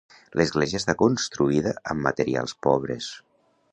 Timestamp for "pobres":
2.69-3.11